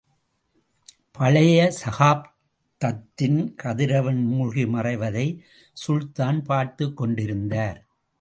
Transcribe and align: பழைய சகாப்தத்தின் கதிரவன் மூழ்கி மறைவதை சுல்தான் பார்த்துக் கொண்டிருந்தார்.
பழைய 1.11 1.73
சகாப்தத்தின் 1.85 3.53
கதிரவன் 3.55 4.23
மூழ்கி 4.23 4.65
மறைவதை 4.65 5.39
சுல்தான் 5.73 6.43
பார்த்துக் 6.43 6.97
கொண்டிருந்தார். 6.97 7.85